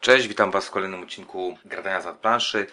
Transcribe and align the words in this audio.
Cześć, 0.00 0.28
witam 0.28 0.50
Was 0.50 0.66
w 0.66 0.70
kolejnym 0.70 1.02
odcinku 1.02 1.58
Gradania 1.64 2.00
za 2.00 2.12
planszy. 2.12 2.66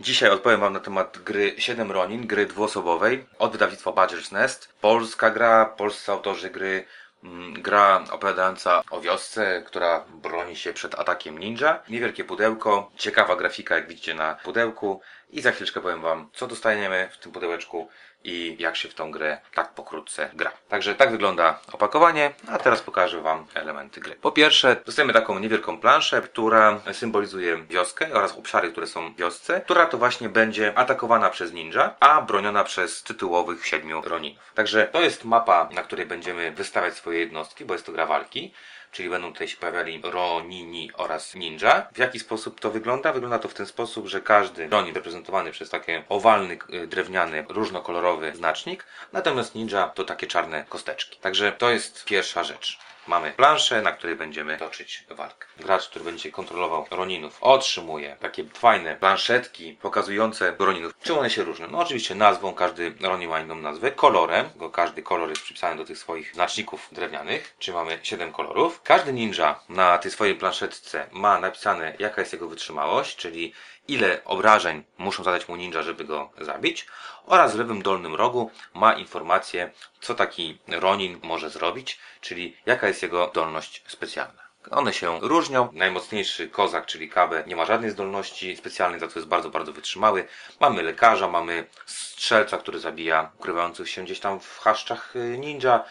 Dzisiaj 0.00 0.30
odpowiem 0.30 0.60
Wam 0.60 0.72
na 0.72 0.80
temat 0.80 1.18
gry 1.18 1.54
7 1.58 1.92
Ronin, 1.92 2.26
gry 2.26 2.46
dwuosobowej 2.46 3.26
od 3.38 3.52
wydawnictwa 3.52 3.90
Badger's 3.90 4.32
Nest. 4.32 4.74
Polska 4.80 5.30
gra, 5.30 5.66
polscy 5.66 6.12
autorzy 6.12 6.50
gry, 6.50 6.84
mm, 7.24 7.62
gra 7.62 8.04
opowiadająca 8.10 8.82
o 8.90 9.00
wiosce, 9.00 9.62
która 9.66 10.04
broni 10.08 10.56
się 10.56 10.72
przed 10.72 10.94
atakiem 10.94 11.38
ninja. 11.38 11.82
Niewielkie 11.88 12.24
pudełko, 12.24 12.90
ciekawa 12.96 13.36
grafika 13.36 13.74
jak 13.74 13.88
widzicie 13.88 14.14
na 14.14 14.34
pudełku 14.34 15.00
i 15.32 15.40
za 15.40 15.52
chwileczkę 15.52 15.80
powiem 15.80 16.00
Wam 16.00 16.28
co 16.32 16.46
dostaniemy 16.46 17.08
w 17.12 17.18
tym 17.18 17.32
pudełeczku 17.32 17.88
i 18.24 18.56
jak 18.58 18.76
się 18.76 18.88
w 18.88 18.94
tą 18.94 19.10
grę 19.10 19.38
tak 19.54 19.74
pokrótce 19.74 20.30
gra. 20.34 20.52
Także 20.68 20.94
tak 20.94 21.10
wygląda 21.10 21.60
opakowanie, 21.72 22.32
a 22.48 22.58
teraz 22.58 22.80
pokażę 22.80 23.20
Wam 23.20 23.46
elementy 23.54 24.00
gry. 24.00 24.14
Po 24.14 24.32
pierwsze, 24.32 24.76
dostajemy 24.86 25.12
taką 25.12 25.38
niewielką 25.38 25.80
planszę, 25.80 26.22
która 26.22 26.80
symbolizuje 26.92 27.64
wioskę 27.64 28.12
oraz 28.12 28.38
obszary, 28.38 28.72
które 28.72 28.86
są 28.86 29.12
w 29.12 29.16
wiosce, 29.16 29.60
która 29.60 29.86
to 29.86 29.98
właśnie 29.98 30.28
będzie 30.28 30.78
atakowana 30.78 31.30
przez 31.30 31.52
ninja, 31.52 31.96
a 32.00 32.22
broniona 32.22 32.64
przez 32.64 33.02
tytułowych 33.02 33.66
siedmiu 33.66 34.02
roninów. 34.02 34.52
Także 34.54 34.88
to 34.92 35.00
jest 35.00 35.24
mapa, 35.24 35.68
na 35.74 35.82
której 35.82 36.06
będziemy 36.06 36.52
wystawiać 36.52 36.94
swoje 36.94 37.18
jednostki, 37.18 37.64
bo 37.64 37.74
jest 37.74 37.86
to 37.86 37.92
gra 37.92 38.06
walki 38.06 38.52
czyli 38.92 39.10
będą 39.10 39.32
tutaj 39.32 39.48
się 39.48 39.56
pojawiali 39.56 40.00
Ronini 40.04 40.90
oraz 40.94 41.34
Ninja. 41.34 41.86
W 41.92 41.98
jaki 41.98 42.18
sposób 42.18 42.60
to 42.60 42.70
wygląda? 42.70 43.12
Wygląda 43.12 43.38
to 43.38 43.48
w 43.48 43.54
ten 43.54 43.66
sposób, 43.66 44.06
że 44.06 44.20
każdy 44.20 44.68
Ronin 44.68 44.94
reprezentowany 45.20 45.50
przez 45.50 45.70
taki 45.70 45.92
owalny, 46.08 46.58
y, 46.74 46.86
drewniany, 46.86 47.44
różnokolorowy 47.48 48.36
znacznik, 48.36 48.84
natomiast 49.12 49.54
Ninja 49.54 49.88
to 49.88 50.04
takie 50.04 50.26
czarne 50.26 50.64
kosteczki. 50.68 51.18
Także 51.20 51.52
to 51.52 51.70
jest 51.70 52.04
pierwsza 52.04 52.44
rzecz. 52.44 52.78
Mamy 53.06 53.32
planszę, 53.32 53.82
na 53.82 53.92
której 53.92 54.16
będziemy 54.16 54.58
toczyć 54.58 55.04
walkę. 55.10 55.46
Gracz, 55.56 55.88
który 55.88 56.04
będzie 56.04 56.32
kontrolował 56.32 56.86
Roninów, 56.90 57.38
otrzymuje 57.40 58.16
takie 58.20 58.44
fajne 58.44 58.96
planszetki 58.96 59.78
pokazujące 59.82 60.56
Roninów. 60.58 60.92
Czym 61.02 61.18
one 61.18 61.30
się 61.30 61.44
różnią? 61.44 61.66
No 61.70 61.78
oczywiście 61.78 62.14
nazwą, 62.14 62.54
każdy 62.54 62.94
Ronin 63.00 63.30
ma 63.30 63.40
inną 63.40 63.54
nazwę, 63.54 63.90
kolorem, 63.90 64.50
bo 64.56 64.70
każdy 64.70 65.02
kolor 65.02 65.28
jest 65.28 65.42
przypisany 65.42 65.76
do 65.76 65.84
tych 65.84 65.98
swoich 65.98 66.34
znaczników 66.34 66.88
drewnianych, 66.92 67.54
czy 67.58 67.72
mamy 67.72 67.98
7 68.02 68.32
kolorów. 68.32 68.82
Każdy 68.82 69.12
ninja 69.12 69.60
na 69.68 69.98
tej 69.98 70.10
swojej 70.10 70.34
planszetce 70.34 71.06
ma 71.12 71.40
napisane 71.40 71.94
jaka 71.98 72.20
jest 72.20 72.32
jego 72.32 72.48
wytrzymałość, 72.48 73.16
czyli 73.16 73.52
ile 73.90 74.24
obrażeń 74.24 74.84
muszą 74.98 75.24
zadać 75.24 75.48
mu 75.48 75.56
ninja, 75.56 75.82
żeby 75.82 76.04
go 76.04 76.30
zabić 76.40 76.86
oraz 77.26 77.54
w 77.54 77.58
lewym 77.58 77.82
dolnym 77.82 78.14
rogu 78.14 78.50
ma 78.74 78.92
informację, 78.92 79.70
co 80.00 80.14
taki 80.14 80.58
Ronin 80.68 81.20
może 81.22 81.50
zrobić, 81.50 81.98
czyli 82.20 82.56
jaka 82.66 82.88
jest 82.88 83.02
jego 83.02 83.28
zdolność 83.30 83.82
specjalna. 83.86 84.50
One 84.70 84.92
się 84.92 85.18
różnią. 85.20 85.68
Najmocniejszy 85.72 86.48
kozak, 86.48 86.86
czyli 86.86 87.10
Kabe, 87.10 87.44
nie 87.46 87.56
ma 87.56 87.64
żadnej 87.64 87.90
zdolności 87.90 88.56
specjalnej, 88.56 89.00
za 89.00 89.08
to 89.08 89.18
jest 89.18 89.28
bardzo, 89.28 89.50
bardzo 89.50 89.72
wytrzymały. 89.72 90.26
Mamy 90.60 90.82
lekarza, 90.82 91.28
mamy 91.28 91.66
strzelca, 91.86 92.58
który 92.58 92.78
zabija 92.78 93.30
ukrywających 93.38 93.90
się 93.90 94.04
gdzieś 94.04 94.20
tam 94.20 94.40
w 94.40 94.58
chaszczach 94.58 95.16
y, 95.16 95.38
ninja 95.38 95.84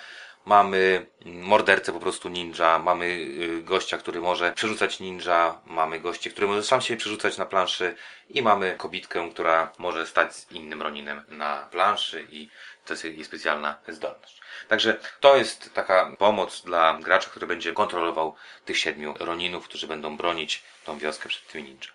mamy 0.50 1.06
mordercę 1.26 1.94
po 1.94 2.00
prostu 2.00 2.30
ninja, 2.30 2.80
mamy 2.80 3.06
y, 3.06 3.62
gościa, 3.64 3.98
który 3.98 4.22
może 4.22 4.52
przerzucać 4.54 5.00
ninja, 5.00 5.62
mamy 5.66 6.00
gości, 6.00 6.32
który 6.32 6.48
może 6.48 6.64
sam 6.64 6.82
się 6.82 6.98
przerzucać 6.98 7.38
na 7.38 7.46
planszy 7.46 7.96
i 8.30 8.42
mamy 8.42 8.76
kobitkę, 8.78 9.30
która 9.32 9.72
może 9.78 10.08
stać 10.08 10.36
z 10.36 10.52
innym 10.52 10.82
Roninem 10.82 11.22
na 11.28 11.68
planszy 11.72 12.28
i 12.32 12.50
to 12.86 12.94
jest 12.94 13.04
jej 13.04 13.26
specjalna 13.26 13.76
zdolność. 13.88 14.42
Także 14.68 14.98
to 15.20 15.38
jest 15.38 15.74
taka 15.74 16.12
pomoc 16.18 16.62
dla 16.62 17.00
gracza, 17.02 17.30
który 17.30 17.48
będzie 17.48 17.74
kontrolował 17.74 18.36
tych 18.66 18.78
siedmiu 18.78 19.14
Roninów, 19.20 19.66
którzy 19.68 19.88
będą 19.88 20.18
bronić 20.18 20.64
tą 20.86 21.00
wioskę 21.00 21.30
przed 21.30 21.48
tymi 21.48 21.64
ninja. 21.64 21.88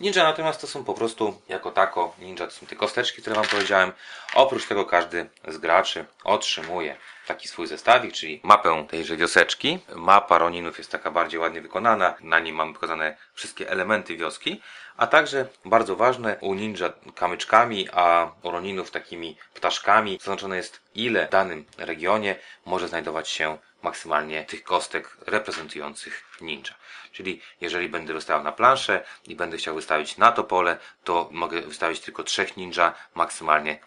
Ninja 0.00 0.24
natomiast 0.24 0.60
to 0.60 0.66
są 0.66 0.84
po 0.84 0.94
prostu 0.94 1.40
jako 1.48 1.70
tako, 1.70 2.14
ninja 2.18 2.46
to 2.46 2.52
są 2.52 2.66
te 2.66 2.76
kosteczki, 2.76 3.22
które 3.22 3.36
Wam 3.36 3.46
powiedziałem. 3.46 3.92
Oprócz 4.34 4.66
tego 4.66 4.84
każdy 4.84 5.26
z 5.48 5.58
graczy 5.58 6.04
otrzymuje 6.24 6.96
taki 7.26 7.48
swój 7.48 7.66
zestawik, 7.66 8.12
czyli 8.12 8.40
mapę 8.42 8.86
tejże 8.90 9.16
wioseczki. 9.16 9.78
Mapa 9.94 10.38
Roninów 10.38 10.78
jest 10.78 10.90
taka 10.90 11.10
bardziej 11.10 11.40
ładnie 11.40 11.60
wykonana, 11.60 12.14
na 12.20 12.38
niej 12.38 12.52
mamy 12.52 12.74
pokazane 12.74 13.16
wszystkie 13.34 13.70
elementy 13.70 14.16
wioski, 14.16 14.60
a 14.96 15.06
także 15.06 15.48
bardzo 15.64 15.96
ważne 15.96 16.36
u 16.40 16.54
ninja 16.54 16.92
kamyczkami, 17.14 17.88
a 17.92 18.32
u 18.42 18.50
Roninów 18.50 18.90
takimi 18.90 19.36
ptaszkami 19.54 20.18
zaznaczone 20.20 20.56
jest 20.56 20.80
ile 20.94 21.26
w 21.26 21.30
danym 21.30 21.64
regionie 21.78 22.36
może 22.66 22.88
znajdować 22.88 23.28
się 23.28 23.58
maksymalnie 23.84 24.44
tych 24.44 24.64
kostek 24.64 25.16
reprezentujących 25.26 26.24
ninja. 26.40 26.74
Czyli 27.12 27.40
jeżeli 27.60 27.88
będę 27.88 28.14
wystawiał 28.14 28.44
na 28.44 28.52
planszę 28.52 29.04
i 29.26 29.36
będę 29.36 29.56
chciał 29.56 29.74
wystawić 29.74 30.16
na 30.16 30.32
to 30.32 30.44
pole, 30.44 30.78
to 31.04 31.28
mogę 31.32 31.60
wystawić 31.60 32.00
tylko 32.00 32.22
trzech 32.22 32.56
ninja, 32.56 32.94
maksymalnie 33.14 33.78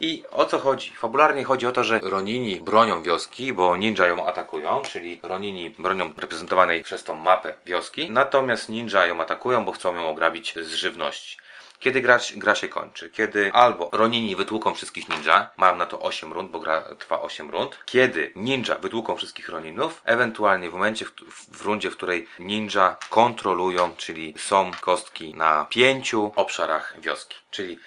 i 0.00 0.24
o 0.30 0.44
co 0.44 0.58
chodzi? 0.58 0.90
Fabularnie 0.90 1.44
chodzi 1.44 1.66
o 1.66 1.72
to, 1.72 1.84
że 1.84 1.98
Ronini 1.98 2.60
bronią 2.60 3.02
wioski, 3.02 3.52
bo 3.52 3.76
ninja 3.76 4.06
ją 4.06 4.26
atakują, 4.26 4.82
czyli 4.82 5.20
Ronini 5.22 5.70
bronią 5.70 6.12
reprezentowanej 6.16 6.82
przez 6.82 7.04
tą 7.04 7.14
mapę 7.14 7.54
wioski, 7.66 8.10
natomiast 8.10 8.68
ninja 8.68 9.06
ją 9.06 9.20
atakują, 9.20 9.64
bo 9.64 9.72
chcą 9.72 9.94
ją 9.94 10.08
ograbić 10.08 10.54
z 10.62 10.74
żywności. 10.74 11.36
Kiedy 11.84 12.00
gra, 12.00 12.18
gra 12.36 12.54
się 12.54 12.68
kończy? 12.68 13.10
Kiedy 13.10 13.52
albo 13.52 13.90
Ronini 13.92 14.36
wytłuką 14.36 14.74
wszystkich 14.74 15.08
ninja, 15.08 15.50
mam 15.56 15.78
na 15.78 15.86
to 15.86 16.00
8 16.00 16.32
rund, 16.32 16.50
bo 16.50 16.60
gra 16.60 16.82
trwa 16.98 17.20
8 17.20 17.50
rund. 17.50 17.78
Kiedy 17.86 18.32
ninja 18.36 18.74
wytłuką 18.74 19.16
wszystkich 19.16 19.48
Roninów, 19.48 20.02
ewentualnie 20.04 20.70
w 20.70 20.72
momencie, 20.72 21.04
w, 21.04 21.12
w 21.58 21.62
rundzie, 21.62 21.90
w 21.90 21.96
której 21.96 22.28
ninja 22.38 22.96
kontrolują, 23.10 23.96
czyli 23.96 24.34
są 24.38 24.70
kostki 24.80 25.34
na 25.34 25.66
pięciu 25.70 26.32
obszarach 26.36 26.94
wioski. 27.00 27.36
Czyli 27.50 27.78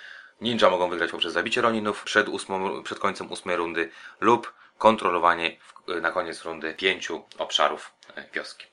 Ninja 0.41 0.69
mogą 0.69 0.89
wygrać 0.89 1.11
poprzez 1.11 1.33
zabicie 1.33 1.61
Roninów 1.61 2.03
przed, 2.03 2.29
ósmą, 2.29 2.83
przed 2.83 2.99
końcem 2.99 3.31
ósmej 3.31 3.55
rundy 3.55 3.89
lub 4.19 4.53
kontrolowanie 4.77 5.57
na 6.01 6.11
koniec 6.11 6.43
rundy 6.43 6.73
pięciu 6.73 7.25
obszarów 7.37 7.91
e, 8.15 8.23
wioski. 8.33 8.65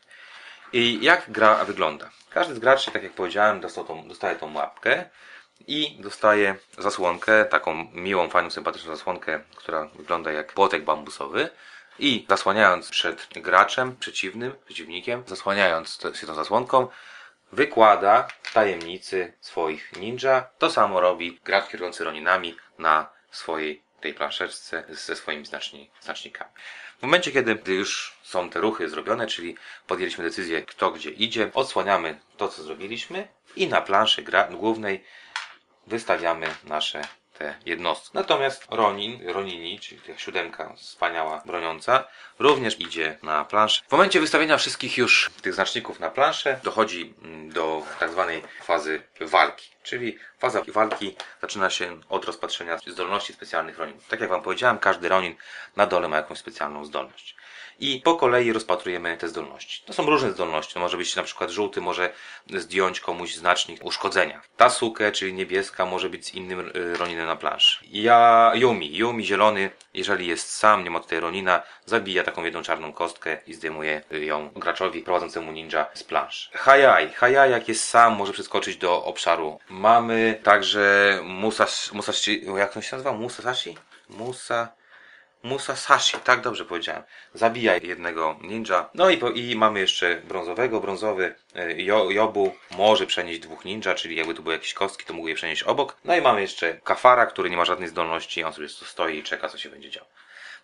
I 0.77 0.99
jak 1.05 1.31
gra 1.31 1.65
wygląda? 1.65 2.11
Każdy 2.31 2.55
z 2.55 2.59
graczy, 2.59 2.91
tak 2.91 3.03
jak 3.03 3.13
powiedziałem, 3.13 3.61
tą, 3.61 4.09
dostaje 4.09 4.37
tą 4.37 4.55
łapkę 4.55 5.05
i 5.67 5.97
dostaje 6.01 6.55
zasłonkę, 6.79 7.45
taką 7.45 7.91
miłą, 7.93 8.29
fajną, 8.29 8.51
sympatyczną 8.51 8.97
zasłonkę, 8.97 9.41
która 9.57 9.85
wygląda 9.85 10.33
jak 10.33 10.53
płotek 10.53 10.85
bambusowy. 10.85 11.49
I 11.99 12.27
zasłaniając 12.29 12.89
przed 12.91 13.29
graczem 13.33 13.97
przeciwnym, 13.97 14.55
przeciwnikiem, 14.65 15.23
zasłaniając 15.27 15.99
się 16.15 16.27
tą 16.27 16.35
zasłonką, 16.35 16.89
wykłada 17.53 18.29
tajemnicy 18.53 19.33
swoich 19.41 19.97
ninja. 19.97 20.47
To 20.59 20.71
samo 20.71 21.01
robi 21.01 21.41
gracz 21.45 21.69
kierujący 21.69 22.05
Roninami 22.05 22.57
na 22.79 23.07
swojej 23.31 23.83
tej 24.01 24.15
planszeczce 24.15 24.85
ze 24.89 25.17
swoimi 25.17 25.47
znaczni, 25.47 25.91
znacznikami. 26.01 26.51
W 26.99 27.03
momencie, 27.03 27.33
kiedy 27.33 27.75
już 27.75 28.14
są 28.35 28.51
te 28.51 28.61
ruchy 28.61 28.89
zrobione, 28.89 29.27
czyli 29.27 29.57
podjęliśmy 29.87 30.25
decyzję, 30.25 30.63
kto 30.63 30.91
gdzie 30.91 31.11
idzie, 31.11 31.51
odsłaniamy 31.55 32.21
to, 32.37 32.49
co 32.49 32.63
zrobiliśmy 32.63 33.29
i 33.57 33.67
na 33.69 33.81
planszy 33.81 34.25
głównej 34.51 35.05
wystawiamy 35.87 36.47
nasze 36.65 37.03
te 37.39 37.55
jednostki. 37.67 38.11
Natomiast 38.15 38.67
Ronin, 38.71 39.29
Ronini, 39.29 39.81
czyli 39.81 40.01
ta 40.01 40.19
siódemka 40.19 40.75
wspaniała, 40.77 41.43
broniąca, 41.47 42.05
również 42.39 42.81
idzie 42.81 43.19
na 43.23 43.45
planszę. 43.45 43.83
W 43.89 43.93
momencie 43.93 44.21
wystawienia 44.21 44.57
wszystkich 44.57 44.99
już 44.99 45.31
tych 45.43 45.55
znaczników 45.55 46.01
na 46.01 46.11
planszę 46.11 46.61
dochodzi 46.63 47.15
mm, 47.23 47.51
do 47.51 47.83
tak 48.01 48.11
zwanej 48.11 48.43
fazy 48.63 49.03
walki. 49.21 49.74
Czyli 49.85 50.19
faza 50.39 50.63
walki 50.69 51.17
zaczyna 51.41 51.71
się 51.71 52.01
od 52.09 52.25
rozpatrzenia 52.25 52.79
zdolności 52.87 53.33
specjalnych 53.33 53.79
Roninów. 53.79 54.09
Tak 54.09 54.21
jak 54.21 54.31
Wam 54.31 54.43
powiedziałem, 54.43 54.79
każdy 54.79 55.09
Ronin 55.09 55.35
na 55.77 55.87
dole 55.87 56.09
ma 56.09 56.17
jakąś 56.17 56.39
specjalną 56.39 56.85
zdolność 56.85 57.37
i 57.81 58.01
po 58.05 58.17
kolei 58.17 58.53
rozpatrujemy 58.53 59.17
te 59.17 59.29
zdolności. 59.29 59.83
To 59.87 59.93
są 59.93 60.07
różne 60.07 60.33
zdolności. 60.33 60.75
To 60.75 60.81
może 60.81 60.97
być 60.97 61.17
na 61.17 61.23
przykład 61.23 61.51
żółty, 61.51 61.81
może 61.81 62.13
zdjąć 62.55 63.01
komuś 63.01 63.35
znacznik 63.35 63.85
uszkodzenia. 63.85 64.43
Ta 64.57 64.71
sukę, 64.71 65.13
czyli 65.13 65.33
niebieska, 65.35 65.87
może 65.87 66.09
być 66.09 66.27
z 66.27 66.35
innym 66.35 66.73
y, 66.77 66.97
Roninem 66.97 67.27
na 67.27 67.37
planszy. 67.37 67.85
Ja, 67.91 68.53
Yumi, 68.55 68.97
Yumi 68.97 69.27
zielony, 69.27 69.71
jeżeli 69.95 70.27
jest 70.27 70.51
sam, 70.51 70.85
nie 70.85 70.91
ma 70.91 71.01
tutaj 71.01 71.21
Ronina, 71.21 71.63
zabija 71.87 72.25
taką 72.25 72.45
jedną 72.45 72.63
czarną 72.63 72.93
kostkę 72.93 73.37
i 73.47 73.55
zdejmuje 73.55 74.03
ją 74.11 74.51
graczowi 74.57 75.03
prowadzącemu 75.03 75.53
ninja 75.53 75.87
z 75.95 76.05
planszy. 76.05 76.51
Hayai, 76.53 77.13
Hayai 77.13 77.51
jak 77.51 77.69
jest 77.69 77.89
sam, 77.89 78.17
może 78.17 78.33
przeskoczyć 78.33 78.77
do 78.77 79.05
obszaru. 79.05 79.59
Mamy 79.69 80.41
także 80.43 81.19
Musashi, 81.25 81.97
Musashi 81.97 82.47
jak 82.57 82.73
to 82.73 82.83
się 82.83 82.97
nazywa? 82.97 83.13
Musashi? 83.13 83.77
Musa... 84.09 84.69
Musasashi, 85.45 86.17
tak 86.19 86.41
dobrze 86.41 86.65
powiedziałem. 86.65 87.03
Zabija 87.35 87.77
jednego 87.77 88.37
ninja. 88.41 88.91
No 88.95 89.11
i, 89.11 89.19
po, 89.19 89.31
i 89.31 89.57
mamy 89.57 89.81
jeszcze 89.81 90.17
brązowego. 90.17 90.81
Brązowy 90.81 91.35
e, 91.55 91.83
jo, 91.83 92.11
Jobu 92.11 92.55
może 92.77 93.07
przenieść 93.07 93.41
dwóch 93.41 93.65
ninja, 93.65 93.95
czyli 93.95 94.17
jakby 94.17 94.35
tu 94.35 94.43
były 94.43 94.55
jakieś 94.55 94.75
kostki, 94.75 95.05
to 95.05 95.15
mógł 95.15 95.29
je 95.29 95.35
przenieść 95.35 95.63
obok. 95.63 95.97
No 96.05 96.17
i 96.17 96.21
mamy 96.21 96.41
jeszcze 96.41 96.75
Kafara, 96.85 97.27
który 97.27 97.51
nie 97.51 97.57
ma 97.57 97.65
żadnej 97.65 97.89
zdolności, 97.89 98.45
on 98.45 98.53
sobie 98.53 98.69
stoi 98.69 99.19
i 99.19 99.23
czeka, 99.23 99.49
co 99.49 99.59
się 99.59 99.69
będzie 99.69 99.91
działo. 99.91 100.09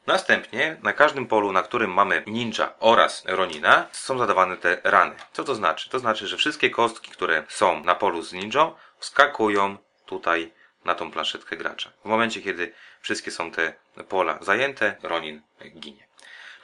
Następnie 0.06 0.76
na 0.82 0.92
każdym 0.92 1.26
polu, 1.26 1.52
na 1.52 1.62
którym 1.62 1.90
mamy 1.90 2.22
ninja 2.26 2.72
oraz 2.78 3.24
ronina, 3.26 3.86
są 3.92 4.18
zadawane 4.18 4.56
te 4.56 4.80
rany. 4.84 5.14
Co 5.32 5.44
to 5.44 5.54
znaczy? 5.54 5.90
To 5.90 5.98
znaczy, 5.98 6.26
że 6.26 6.36
wszystkie 6.36 6.70
kostki, 6.70 7.10
które 7.10 7.44
są 7.48 7.84
na 7.84 7.94
polu 7.94 8.22
z 8.22 8.32
ninją, 8.32 8.74
wskakują 8.98 9.76
tutaj 10.06 10.52
na 10.84 10.94
tą 10.94 11.10
planszetkę 11.10 11.56
gracza. 11.56 11.92
W 12.04 12.08
momencie, 12.08 12.42
kiedy 12.42 12.72
wszystkie 13.00 13.30
są 13.30 13.50
te 13.50 13.74
pola 14.08 14.38
zajęte, 14.40 14.96
ronin 15.02 15.42
ginie. 15.74 16.06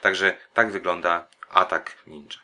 Także 0.01 0.37
tak 0.53 0.71
wygląda 0.71 1.27
atak 1.49 1.97
ninja. 2.07 2.37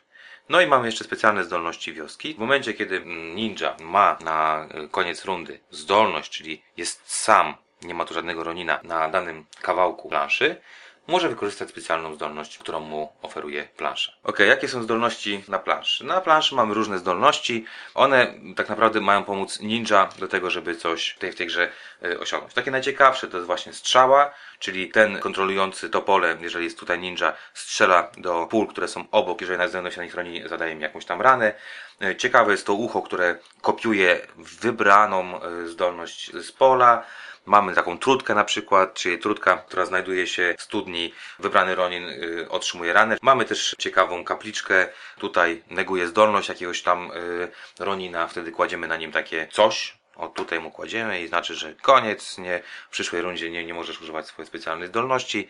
No 0.48 0.60
i 0.60 0.66
mamy 0.66 0.86
jeszcze 0.86 1.04
specjalne 1.04 1.44
zdolności 1.44 1.92
wioski. 1.92 2.34
W 2.34 2.38
momencie, 2.38 2.74
kiedy 2.74 3.00
ninja 3.34 3.76
ma 3.80 4.18
na 4.20 4.68
koniec 4.90 5.24
rundy 5.24 5.60
zdolność, 5.70 6.30
czyli 6.30 6.62
jest 6.76 7.12
sam, 7.12 7.54
nie 7.82 7.94
ma 7.94 8.04
tu 8.04 8.14
żadnego 8.14 8.44
ronina 8.44 8.80
na 8.82 9.08
danym 9.08 9.46
kawałku 9.62 10.08
planszy, 10.08 10.60
może 11.06 11.28
wykorzystać 11.28 11.68
specjalną 11.68 12.14
zdolność, 12.14 12.58
którą 12.58 12.80
mu 12.80 13.12
oferuje 13.22 13.68
plansza. 13.76 14.12
Ok, 14.24 14.38
jakie 14.38 14.68
są 14.68 14.82
zdolności 14.82 15.44
na 15.48 15.58
planszy? 15.58 16.04
Na 16.04 16.20
planszy 16.20 16.54
mamy 16.54 16.74
różne 16.74 16.98
zdolności. 16.98 17.64
One 17.94 18.34
tak 18.56 18.68
naprawdę 18.68 19.00
mają 19.00 19.24
pomóc 19.24 19.60
ninja 19.60 20.08
do 20.18 20.28
tego, 20.28 20.50
żeby 20.50 20.76
coś 20.76 21.08
w 21.08 21.18
tej, 21.18 21.32
w 21.32 21.36
tej 21.36 21.46
grze 21.46 21.68
y, 22.04 22.20
osiągnąć. 22.20 22.54
Takie 22.54 22.70
najciekawsze 22.70 23.28
to 23.28 23.36
jest 23.36 23.46
właśnie 23.46 23.72
strzała, 23.72 24.34
czyli 24.58 24.88
ten 24.88 25.18
kontrolujący 25.18 25.90
to 25.90 26.02
pole, 26.02 26.36
jeżeli 26.40 26.64
jest 26.64 26.78
tutaj 26.78 26.98
ninja, 26.98 27.32
strzela 27.54 28.10
do 28.16 28.46
pól, 28.50 28.66
które 28.66 28.88
są 28.88 29.04
obok, 29.10 29.40
jeżeli 29.40 29.56
znajdują 29.56 29.90
się 29.90 29.96
na 29.96 30.04
nich 30.04 30.14
roni, 30.14 30.42
zadaje 30.48 30.74
mi 30.74 30.82
jakąś 30.82 31.04
tam 31.04 31.22
ranę. 31.22 31.54
Y, 32.02 32.16
Ciekawe 32.16 32.52
jest 32.52 32.66
to 32.66 32.74
ucho, 32.74 33.02
które 33.02 33.38
kopiuje 33.62 34.26
wybraną 34.36 35.40
y, 35.44 35.68
zdolność 35.68 36.32
z 36.32 36.52
pola. 36.52 37.04
Mamy 37.46 37.74
taką 37.74 37.98
trutkę 37.98 38.34
na 38.34 38.44
przykład, 38.44 38.94
czyli 38.94 39.18
trutka, 39.18 39.56
która 39.56 39.86
znajduje 39.86 40.26
się 40.26 40.54
w 40.58 40.62
studni. 40.62 41.12
Wybrany 41.38 41.74
Ronin 41.74 42.08
y, 42.08 42.46
otrzymuje 42.48 42.92
ranę. 42.92 43.16
Mamy 43.22 43.44
też 43.44 43.76
ciekawą 43.78 44.24
kapliczkę. 44.24 44.88
Tutaj 45.18 45.62
neguje 45.70 46.08
zdolność 46.08 46.48
jakiegoś 46.48 46.82
tam 46.82 47.10
y, 47.10 47.48
Ronina. 47.78 48.26
Wtedy 48.28 48.52
kładziemy 48.52 48.88
na 48.88 48.96
nim 48.96 49.12
takie 49.12 49.48
coś. 49.52 49.96
O 50.16 50.28
tutaj 50.28 50.60
mu 50.60 50.70
kładziemy 50.70 51.22
i 51.22 51.28
znaczy, 51.28 51.54
że 51.54 51.74
koniec, 51.74 52.38
nie, 52.38 52.62
w 52.88 52.90
przyszłej 52.90 53.22
rundzie 53.22 53.50
nie, 53.50 53.64
nie 53.64 53.74
możesz 53.74 54.00
używać 54.00 54.26
swojej 54.26 54.46
specjalnej 54.46 54.88
zdolności. 54.88 55.48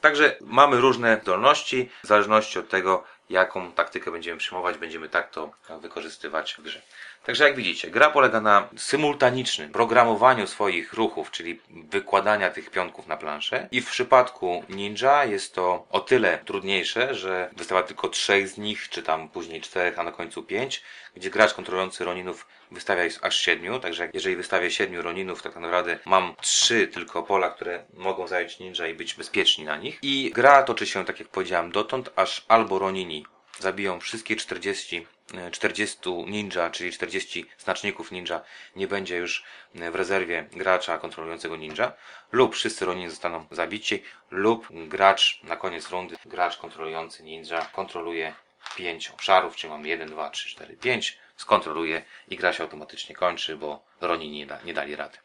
Także 0.00 0.36
mamy 0.40 0.80
różne 0.80 1.20
zdolności, 1.22 1.90
w 2.04 2.06
zależności 2.06 2.58
od 2.58 2.68
tego, 2.68 3.04
jaką 3.30 3.72
taktykę 3.72 4.10
będziemy 4.10 4.38
przyjmować, 4.38 4.78
będziemy 4.78 5.08
tak 5.08 5.30
to 5.30 5.50
wykorzystywać 5.80 6.54
w 6.54 6.62
grze. 6.62 6.82
Także 7.24 7.44
jak 7.44 7.56
widzicie, 7.56 7.90
gra 7.90 8.10
polega 8.10 8.40
na 8.40 8.68
symultanicznym 8.76 9.72
programowaniu 9.72 10.46
swoich 10.46 10.92
ruchów, 10.92 11.30
czyli 11.30 11.60
wykładania 11.70 12.50
tych 12.50 12.70
pionków 12.70 13.06
na 13.06 13.16
planszę. 13.16 13.68
I 13.70 13.80
w 13.80 13.90
przypadku 13.90 14.64
ninja 14.68 15.24
jest 15.24 15.54
to 15.54 15.86
o 15.90 16.00
tyle 16.00 16.38
trudniejsze, 16.38 17.14
że 17.14 17.50
wystawia 17.56 17.82
tylko 17.82 18.08
trzech 18.08 18.48
z 18.48 18.58
nich, 18.58 18.88
czy 18.88 19.02
tam 19.02 19.28
później 19.28 19.60
czterech, 19.60 19.98
a 19.98 20.02
na 20.02 20.12
końcu 20.12 20.42
pięć, 20.42 20.82
gdzie 21.16 21.30
gracz 21.30 21.54
kontrolujący 21.54 22.04
Roninów 22.04 22.46
wystawia 22.70 23.04
ich 23.04 23.24
aż 23.24 23.36
siedmiu, 23.36 23.80
także 23.80 24.08
jeżeli 24.12 24.36
wystawię 24.36 24.70
siedmiu 24.70 25.02
Roninów, 25.02 25.42
tak 25.42 25.56
naprawdę 25.56 25.98
mam 26.04 26.34
trzy 26.40 26.88
tylko 26.88 27.22
pola, 27.22 27.50
które 27.50 27.84
mogą 27.94 28.26
zająć 28.26 28.58
ninja 28.58 28.86
i 28.86 28.94
być 28.94 29.14
bezpieczni 29.14 29.64
na 29.64 29.76
nich. 29.76 29.98
I 30.02 30.30
gra 30.34 30.62
toczy 30.62 30.86
się, 30.86 31.04
tak 31.04 31.20
jak 31.20 31.28
powiedziałem, 31.28 31.72
dotąd, 31.72 32.10
aż 32.16 32.44
albo 32.48 32.78
Ronini 32.78 33.26
zabiją 33.58 34.00
wszystkie 34.00 34.36
40, 34.36 35.06
e, 35.34 35.50
40 35.50 35.98
ninja, 36.26 36.70
czyli 36.70 36.92
40 36.92 37.46
znaczników 37.58 38.12
ninja, 38.12 38.40
nie 38.76 38.88
będzie 38.88 39.16
już 39.16 39.44
e, 39.74 39.90
w 39.90 39.94
rezerwie 39.94 40.48
gracza 40.52 40.98
kontrolującego 40.98 41.56
ninja, 41.56 41.92
lub 42.32 42.54
wszyscy 42.54 42.84
Ronin 42.84 43.10
zostaną 43.10 43.46
zabici, 43.50 44.02
lub 44.30 44.68
gracz 44.88 45.40
na 45.42 45.56
koniec 45.56 45.90
rundy, 45.90 46.16
gracz 46.24 46.56
kontrolujący 46.56 47.22
ninja 47.22 47.66
kontroluje 47.72 48.34
5 48.76 49.10
obszarów, 49.10 49.56
czyli 49.56 49.70
mamy 49.70 49.88
1, 49.88 50.08
2, 50.08 50.30
3, 50.30 50.48
4, 50.48 50.76
5, 50.76 51.18
skontroluje 51.36 52.02
i 52.28 52.36
gra 52.36 52.52
się 52.52 52.62
automatycznie 52.62 53.14
kończy, 53.14 53.56
bo 53.56 53.84
Ronin 54.00 54.32
nie, 54.32 54.46
da, 54.46 54.58
nie 54.64 54.74
dali 54.74 54.96
rady. 54.96 55.18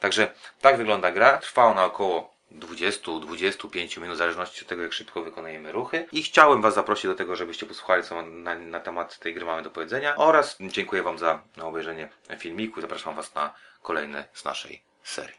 Także 0.00 0.32
tak 0.60 0.76
wygląda 0.76 1.12
gra. 1.12 1.38
Trwa 1.38 1.64
ona 1.64 1.84
około 1.84 2.35
20-25 2.52 4.00
minut, 4.00 4.16
w 4.16 4.18
zależności 4.18 4.62
od 4.62 4.68
tego, 4.68 4.82
jak 4.82 4.92
szybko 4.92 5.22
wykonujemy 5.22 5.72
ruchy. 5.72 6.06
I 6.12 6.22
chciałem 6.22 6.62
Was 6.62 6.74
zaprosić 6.74 7.06
do 7.06 7.14
tego, 7.14 7.36
żebyście 7.36 7.66
posłuchali, 7.66 8.02
co 8.02 8.22
na, 8.22 8.54
na 8.54 8.80
temat 8.80 9.18
tej 9.18 9.34
gry 9.34 9.44
mamy 9.44 9.62
do 9.62 9.70
powiedzenia. 9.70 10.16
Oraz 10.16 10.56
dziękuję 10.60 11.02
Wam 11.02 11.18
za 11.18 11.42
obejrzenie 11.62 12.08
filmiku 12.38 12.80
i 12.80 12.82
zapraszam 12.82 13.14
Was 13.14 13.34
na 13.34 13.54
kolejne 13.82 14.24
z 14.32 14.44
naszej 14.44 14.82
serii. 15.02 15.34